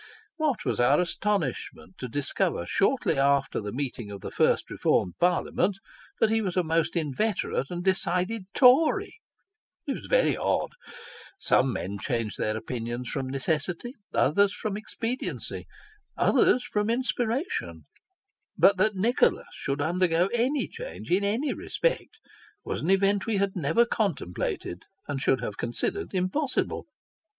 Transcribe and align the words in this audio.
What 0.37 0.65
was 0.65 0.79
our 0.79 0.99
astonishment 0.99 1.99
to 1.99 2.07
discover 2.07 2.65
shortly 2.65 3.19
after 3.19 3.61
the 3.61 3.71
meeting 3.71 4.09
of 4.09 4.21
the 4.21 4.31
first 4.31 4.67
reformed 4.71 5.13
Parliament, 5.19 5.77
that 6.19 6.31
he 6.31 6.41
was 6.41 6.57
a 6.57 6.63
most 6.63 6.95
inveterate 6.95 7.67
and 7.69 7.83
decided 7.83 8.45
Tory! 8.55 9.13
It 9.85 9.91
was 9.93 10.07
very 10.07 10.35
odd: 10.35 10.71
some 11.37 11.71
men 11.71 11.99
change 11.99 12.35
their 12.35 12.57
opinions 12.57 13.11
from 13.11 13.27
necessity, 13.29 13.93
others 14.11 14.55
from 14.55 14.75
expediency, 14.75 15.67
others 16.17 16.63
from 16.63 16.89
inspiration; 16.89 17.85
but 18.57 18.77
that 18.77 18.95
Nicholas 18.95 19.49
should 19.53 19.83
undergo 19.83 20.27
1 20.31 20.31
1 20.31 20.31
8 20.31 20.33
Sketches 20.33 20.41
by 20.47 20.47
Boz. 20.47 20.47
any 20.49 20.67
change 20.67 21.11
in 21.11 21.23
any 21.23 21.53
respect, 21.53 22.17
was 22.65 22.81
an 22.81 22.89
event 22.89 23.27
we 23.27 23.37
had 23.37 23.55
never 23.55 23.85
contemplated, 23.85 24.81
and 25.07 25.21
should 25.21 25.41
have 25.41 25.57
considered 25.59 26.15
impossible. 26.15 26.87